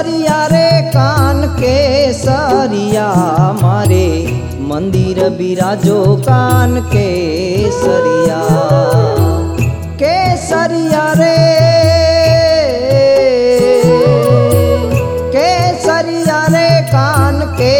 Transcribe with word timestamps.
सरिया 0.00 0.36
रे 0.50 0.68
कान 0.92 1.42
के 1.56 1.78
सरिया 2.18 3.08
मारे 3.62 4.06
मंदिर 4.68 5.18
बिराजो 5.38 5.96
कान 6.28 6.80
के 6.92 7.08
सरिया 7.80 8.38
के 10.02 10.14
सरिया 10.46 11.04
रे 11.20 11.36
रे 16.54 16.68
कान 16.94 17.40
के 17.60 17.74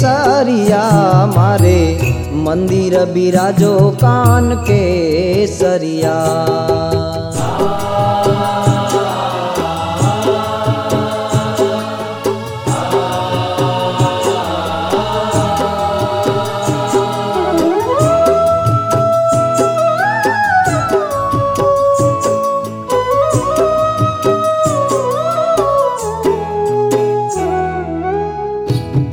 सरिया 0.00 0.82
मारे 1.36 1.78
मंदिर 2.48 2.98
बिराजो 3.14 3.74
कान 4.04 4.54
के 4.70 4.82
सरिया 5.60 6.16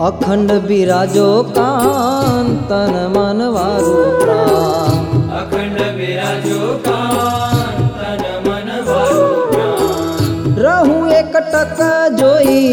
અખંડ 0.01 0.53
બિરાજો 0.67 1.29
કાન 1.51 2.49
તન 2.69 2.95
મન 3.07 3.41
વારું 3.55 4.11
પ્રાણ 4.21 5.03
અખંડ 5.39 5.81
બિરાજો 5.99 6.61
કાન 6.87 7.77
તન 7.97 8.25
મન 8.45 8.69
વારું 8.89 9.37
પ્રાણ 9.51 10.59
રહું 10.65 11.11
એક 11.13 11.35
ટક 11.47 11.81
જોઈ 12.19 12.73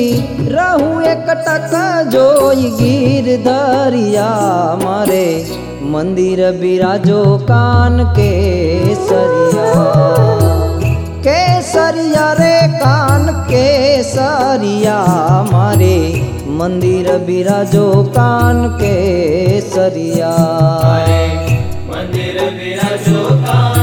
રહું 0.52 1.06
એક 1.06 1.28
ટક 1.30 1.73
જોઈ 2.14 2.72
ગીર 2.80 3.28
ધરિયા 3.45 4.78
મારે 4.84 5.28
મંદિર 5.92 6.42
બિરાજો 6.59 7.23
કાન 7.48 7.98
કે 8.16 8.31
સરિયા 9.02 10.45
કેસરિયા 11.26 12.34
રે 12.36 12.56
કાન 12.80 13.23
કેસરિયા 13.50 15.38
મારે 15.52 15.95
मंदिर 16.61 17.06
बिराजो 17.27 17.84
कान 18.16 18.56
के 18.80 18.94
सरिया 19.75 20.33
मंदिर 21.92 22.39
बिराजो 22.58 23.22
कान 23.47 23.80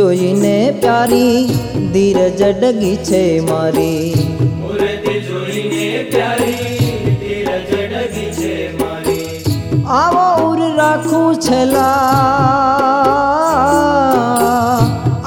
જોઈને 0.00 0.74
પ્યારી 0.80 1.38
ધીરજ 1.94 2.42
ડગી 2.60 2.98
છે 3.08 3.22
મારી. 3.46 4.12
આવો 9.96 10.24
ઉર 10.44 10.60
રાખું 10.76 11.40
છેલા 11.46 11.88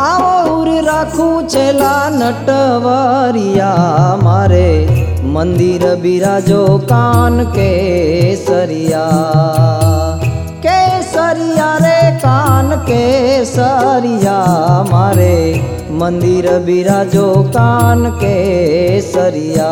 આવો 0.07 0.31
ઉર 0.55 0.69
રાખું 0.87 1.35
છેલા 1.47 2.05
નટવરિયા 2.19 4.07
મારે. 4.23 4.69
મંદિર 5.35 5.85
બિરાજો 5.95 6.63
કાન 6.89 7.43
કે 7.57 7.69
સરિયા 8.45 10.02
के 12.89 13.45
सरिया 13.45 14.39
मारे 14.91 15.37
मंदिर 15.99 16.49
बिराजो 16.65 17.27
कान 17.55 18.09
के 18.23 18.37
सरिया। 19.01 19.69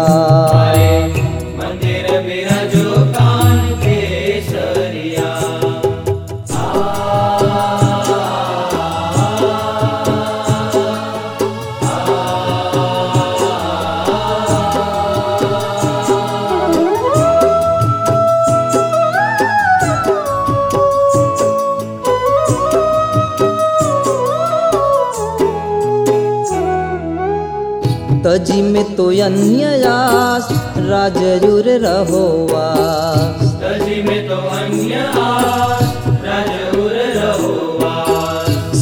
कजी 28.32 28.62
में 28.62 28.96
तो 28.96 29.06
अन्ययास 29.24 30.48
राजयूर 30.90 31.66
रहोवास 31.86 33.42
कजी 33.64 34.02
में 34.04 34.28
तो 34.28 34.38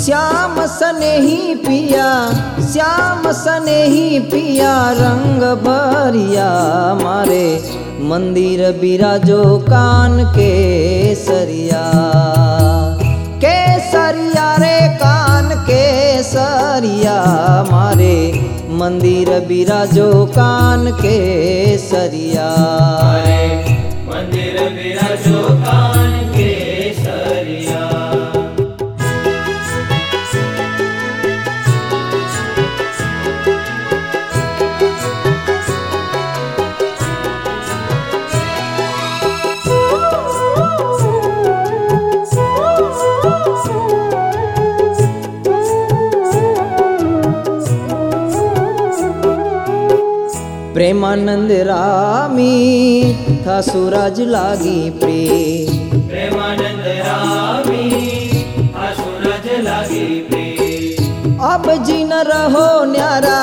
श्याम 0.02 0.60
सने 0.76 1.16
ही 1.22 1.56
पिया 1.66 2.10
श्याम 2.74 3.32
सने 3.42 3.82
ही 3.96 4.20
पिया 4.32 4.74
रंग 5.00 5.42
भरिया 5.66 6.50
मारे 7.02 7.48
मंदिर 8.10 8.62
बिराजो 8.82 9.44
कान 9.70 10.24
के 10.38 10.54
सरिया 11.26 11.84
के 13.44 13.58
सरिया 13.90 14.56
रे 14.64 14.78
कान 15.04 15.50
के 15.70 15.84
सरिया 16.24 17.18
मंदिर 18.80 19.30
बिराजो 19.48 20.10
कान 20.38 20.92
के 21.02 21.18
सरिया 21.78 22.50
प्रेमानंद 51.10 51.52
रामी 51.52 53.14
था 53.46 53.60
सूरज 53.62 54.20
लागी 54.22 54.90
प्री। 54.90 55.22
प्रेमानंद 56.10 56.84
रामी 56.98 57.88
था 58.76 58.92
सूरज 58.94 59.48
लागी 59.60 60.06
प्री। 60.30 60.46
अब 61.44 61.66
जीना 61.86 62.22
रहो 62.22 62.68
न्यारा 62.86 63.42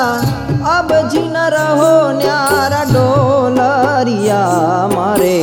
अब 0.77 0.93
जी 1.09 1.19
न 1.19 1.43
रहो 1.55 1.91
न्यारा 2.19 2.83
डोलरिया 2.93 4.39
मारे। 4.87 5.39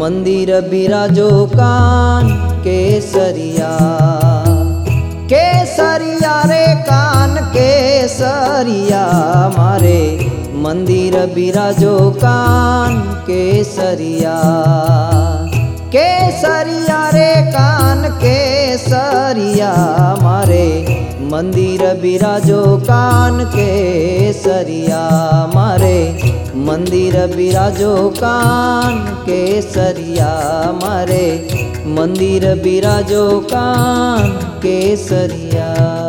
मंदिर 0.00 0.60
बीरा 0.60 1.06
जो 1.06 1.30
कान 1.46 2.28
केसरिया। 2.66 3.70
केसरिया 5.32 6.36
रे 6.42 6.66
कान 6.82 7.36
केसरिया 7.54 9.06
मारे। 9.58 10.02
मंदिर 10.62 11.14
बिराजो 11.26 12.10
कान 12.10 12.96
केसरिया। 13.22 14.34
केसरिया 15.88 17.08
रे 17.08 17.32
कान 17.46 18.02
केसरिया 18.08 19.72
मारे। 20.22 20.68
मंदिर 21.32 21.82
बिराजो 21.94 22.76
कान 22.76 23.44
केसरिया 23.44 25.02
मारे। 25.54 25.98
मंदिर 26.56 27.26
बिराजो 27.26 28.08
कान 28.08 28.98
केसरिया 28.98 30.30
मारे। 30.72 31.26
मंदिर 31.88 32.54
बिराजो 32.54 33.40
कान 33.40 34.28
केसरिया। 34.62 36.01